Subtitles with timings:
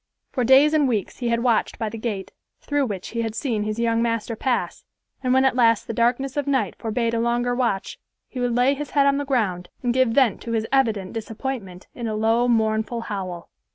[0.31, 3.61] For days and weeks he had watched by the gate, through which he had seen
[3.61, 4.83] his young master pass,
[5.21, 8.73] and when at last the darkness of night forbade a longer watch, he would lay
[8.73, 12.47] his head on the ground and give vent to his evident disappointment in a low,
[12.47, 13.51] mournful howl.